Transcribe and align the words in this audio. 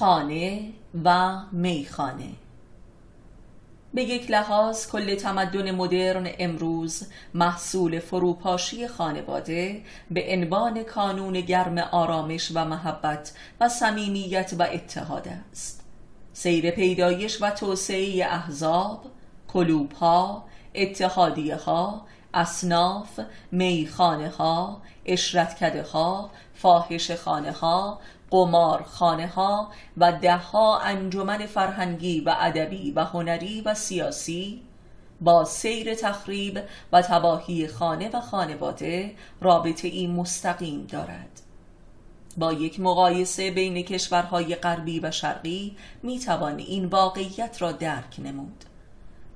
خانه 0.00 0.72
و 1.04 1.36
میخانه. 1.52 2.32
به 3.94 4.02
یک 4.02 4.30
لحاظ 4.30 4.86
کل 4.86 5.14
تمدن 5.14 5.70
مدرن 5.70 6.28
امروز 6.38 7.06
محصول 7.34 7.98
فروپاشی 7.98 8.88
خانواده 8.88 9.82
به 10.10 10.24
عنوان 10.28 10.82
کانون 10.82 11.40
گرم 11.40 11.78
آرامش 11.78 12.50
و 12.54 12.64
محبت 12.64 13.32
و 13.60 13.68
صمیمیت 13.68 14.54
و 14.58 14.62
اتحاد 14.62 15.28
است. 15.50 15.84
سیر 16.32 16.70
پیدایش 16.70 17.42
و 17.42 17.50
توسعه 17.50 18.24
احزاب 18.24 19.04
کلوبها 19.48 20.44
اتحادیه 20.74 21.56
ها 21.56 22.06
اصناف 22.34 23.20
میخانه 23.52 24.28
ها 24.28 24.82
اشرتکده 25.06 25.82
ها 25.82 26.30
فاحش 26.54 27.10
خانه 27.10 27.52
ها 27.52 28.00
قمار 28.30 28.80
ها 29.34 29.70
و 29.96 30.12
دهها 30.12 30.78
انجمن 30.78 31.46
فرهنگی 31.46 32.20
و 32.20 32.36
ادبی 32.40 32.90
و 32.90 33.04
هنری 33.04 33.60
و 33.60 33.74
سیاسی 33.74 34.62
با 35.20 35.44
سیر 35.44 35.94
تخریب 35.94 36.60
و 36.92 37.02
تباهی 37.02 37.68
خانه 37.68 38.10
و 38.12 38.20
خانواده 38.20 39.14
رابطه 39.40 39.88
ای 39.88 40.06
مستقیم 40.06 40.86
دارد. 40.86 41.40
با 42.36 42.52
یک 42.52 42.80
مقایسه 42.80 43.50
بین 43.50 43.82
کشورهای 43.82 44.54
غربی 44.54 45.00
و 45.00 45.10
شرقی 45.10 45.76
می 46.02 46.18
توان 46.18 46.58
این 46.58 46.84
واقعیت 46.84 47.62
را 47.62 47.72
درک 47.72 48.20
نمود. 48.24 48.64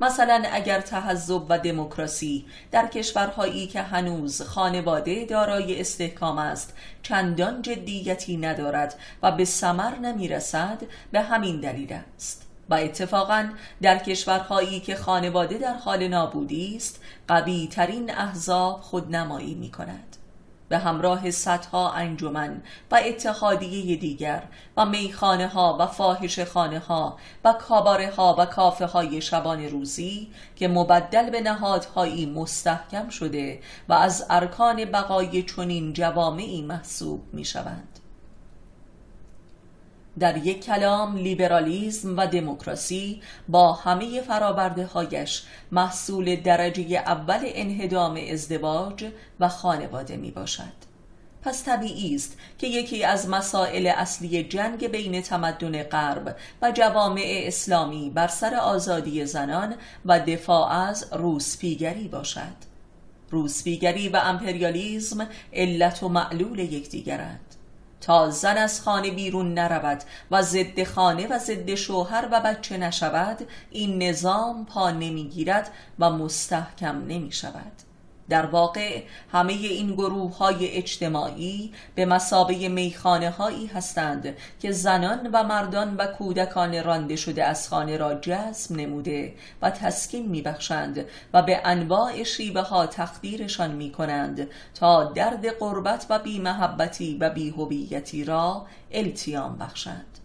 مثلا 0.01 0.43
اگر 0.53 0.81
تحزب 0.81 1.47
و 1.49 1.59
دموکراسی 1.59 2.45
در 2.71 2.87
کشورهایی 2.87 3.67
که 3.67 3.83
هنوز 3.83 4.43
خانواده 4.43 5.25
دارای 5.25 5.81
استحکام 5.81 6.39
است 6.39 6.77
چندان 7.03 7.63
جدیتی 7.63 8.37
ندارد 8.37 8.95
و 9.23 9.33
به 9.33 9.45
ثمر 9.45 9.99
نمی‌رسد 9.99 10.83
به 11.13 11.21
همین 11.21 11.61
دلیل 11.61 11.93
است. 12.17 12.45
و 12.71 12.75
اتفاقا 12.75 13.49
در 13.83 13.99
کشورهایی 13.99 14.81
که 14.81 14.95
خانواده 14.95 15.59
در 15.59 15.75
حال 15.75 16.09
نابودی 16.09 16.77
است 16.77 17.01
قوی 17.29 17.69
ترین 17.73 18.11
احزاب 18.11 18.81
خودنمایی 18.81 19.55
می 19.55 19.71
کند 19.71 20.17
به 20.75 20.81
همراه 20.81 21.31
صدها 21.31 21.93
انجمن 21.93 22.63
و 22.91 23.01
اتحادیه 23.05 23.97
دیگر 23.97 24.43
و 24.77 24.87
میخانه 24.87 25.49
ها 25.49 25.77
و 25.81 25.87
فاحش 25.87 26.41
خانه 26.41 26.79
ها 26.79 27.17
و 27.45 27.53
کاباره 27.53 28.11
ها 28.11 28.37
و 28.39 28.47
کافه 28.47 28.87
های 28.87 29.21
شبان 29.21 29.65
روزی 29.65 30.31
که 30.57 30.69
مبدل 30.69 31.31
به 31.31 31.41
نهادهایی 31.41 32.27
مستحکم 32.27 33.09
شده 33.09 33.61
و 33.89 33.93
از 33.93 34.27
ارکان 34.31 34.85
بقای 34.85 35.43
چنین 35.43 35.93
جوامعی 35.93 36.63
محسوب 36.63 37.23
می 37.33 37.45
شوند 37.45 38.04
در 40.19 40.37
یک 40.37 40.65
کلام 40.65 41.17
لیبرالیزم 41.17 42.17
و 42.17 42.27
دموکراسی 42.27 43.23
با 43.49 43.73
همه 43.73 44.21
فرابرده 44.21 44.87
هایش 44.87 45.43
محصول 45.73 46.37
درجه 46.37 46.97
اول 46.97 47.41
انهدام 47.43 48.19
ازدواج 48.33 49.05
و 49.41 49.49
خانواده 49.49 50.17
می 50.17 50.31
باشد 50.31 50.85
پس 51.45 51.65
طبیعی 51.65 52.15
است 52.15 52.39
که 52.59 52.67
یکی 52.67 53.05
از 53.05 53.29
مسائل 53.29 53.87
اصلی 53.97 54.45
جنگ 54.45 54.89
بین 54.89 55.23
تمدن 55.23 55.83
غرب 55.83 56.37
و 56.63 56.73
جوامع 56.73 57.43
اسلامی 57.47 58.11
بر 58.11 58.29
سر 58.29 58.55
آزادی 58.55 59.27
زنان 59.27 59.75
و 60.07 60.21
دفاع 60.21 60.73
از 60.73 61.07
روسپیگری 61.13 62.09
باشد. 62.09 62.75
روسپیگری 63.31 64.09
و 64.09 64.17
امپریالیزم 64.17 65.29
علت 65.53 66.03
و 66.03 66.09
معلول 66.09 66.59
یکدیگرند. 66.59 67.55
تا 68.05 68.31
زن 68.31 68.59
از 68.59 68.81
خانه 68.81 69.11
بیرون 69.11 69.55
نرود 69.55 70.03
و 70.31 70.43
ضد 70.43 70.85
خانه 70.85 71.27
و 71.27 71.39
ضد 71.39 71.75
شوهر 71.75 72.29
و 72.33 72.41
بچه 72.41 72.77
نشود 72.77 73.47
این 73.71 74.03
نظام 74.03 74.67
پا 74.67 74.91
نمی‌گیرد 74.91 75.71
و 75.99 76.11
مستحکم 76.11 77.07
نمی 77.07 77.33
شود 77.33 77.73
در 78.29 78.47
واقع 78.47 79.03
همه 79.33 79.53
این 79.53 79.93
گروه 79.93 80.37
های 80.37 80.71
اجتماعی 80.71 81.73
به 81.95 82.07
مسابه 82.07 82.69
میخانه 82.69 83.31
هایی 83.31 83.67
هستند 83.67 84.37
که 84.61 84.73
زنان 84.73 85.31
و 85.33 85.43
مردان 85.43 85.97
و 85.97 86.07
کودکان 86.07 86.85
رانده 86.85 87.17
شده 87.17 87.45
از 87.45 87.69
خانه 87.69 87.97
را 87.97 88.15
جذب 88.15 88.73
نموده 88.73 89.35
و 89.63 89.71
تسکین 89.71 90.29
میبخشند 90.29 91.05
و 91.33 91.43
به 91.43 91.61
انواع 91.65 92.23
شیوه 92.23 92.61
ها 92.61 92.87
تقدیرشان 92.87 93.71
می 93.71 93.93
کنند 93.93 94.49
تا 94.75 95.05
درد 95.05 95.59
قربت 95.59 96.07
و 96.11 96.19
بیمحبتی 96.19 97.19
و 97.21 97.31
بیهویتی 97.31 98.25
را 98.25 98.67
التیام 98.93 99.59
بخشند. 99.59 100.24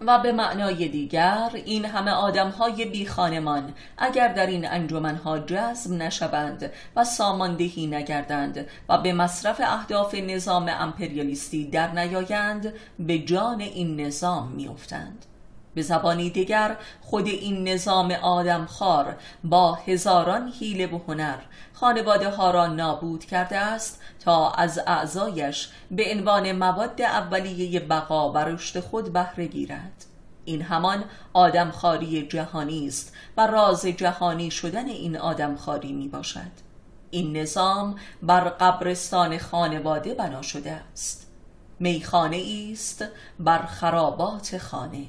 و 0.00 0.18
به 0.18 0.32
معنای 0.32 0.88
دیگر 0.88 1.50
این 1.54 1.84
همه 1.84 2.10
آدم 2.10 2.50
های 2.50 2.84
بی 2.84 3.06
خانمان 3.06 3.74
اگر 3.98 4.28
در 4.28 4.46
این 4.46 4.70
انجمنها 4.70 5.38
جذب 5.38 5.90
نشوند 5.90 6.72
و 6.96 7.04
ساماندهی 7.04 7.86
نگردند 7.86 8.66
و 8.88 8.98
به 8.98 9.12
مصرف 9.12 9.60
اهداف 9.64 10.14
نظام 10.14 10.68
امپریالیستی 10.68 11.64
در 11.64 11.92
نیایند 11.92 12.72
به 12.98 13.18
جان 13.18 13.60
این 13.60 14.00
نظام 14.00 14.48
میافتند. 14.48 15.24
به 15.78 15.82
زبانی 15.82 16.30
دیگر 16.30 16.76
خود 17.00 17.26
این 17.26 17.68
نظام 17.68 18.10
آدمخوار 18.10 19.16
با 19.44 19.74
هزاران 19.74 20.52
حیله 20.60 20.86
و 20.86 20.98
هنر 21.08 21.38
خانواده 21.72 22.30
ها 22.30 22.50
را 22.50 22.66
نابود 22.66 23.24
کرده 23.24 23.56
است 23.56 24.02
تا 24.20 24.50
از 24.50 24.80
اعضایش 24.86 25.68
به 25.90 26.04
عنوان 26.12 26.52
مواد 26.52 27.02
اولیه 27.02 27.80
بقا 27.80 28.32
و 28.32 28.38
رشد 28.38 28.80
خود 28.80 29.12
بهره 29.12 29.46
گیرد. 29.46 30.04
این 30.44 30.62
همان 30.62 31.04
آدمخواری 31.32 32.26
جهانی 32.26 32.86
است 32.86 33.16
و 33.36 33.46
راز 33.46 33.86
جهانی 33.86 34.50
شدن 34.50 34.86
این 34.86 35.16
آدمخواری 35.16 35.92
می 35.92 36.08
باشد. 36.08 36.52
این 37.10 37.36
نظام 37.36 37.96
بر 38.22 38.40
قبرستان 38.40 39.38
خانواده 39.38 40.14
بنا 40.14 40.42
شده 40.42 40.70
است. 40.70 41.26
میخانه 41.80 42.70
است 42.72 43.04
بر 43.40 43.66
خرابات 43.66 44.58
خانه. 44.58 45.06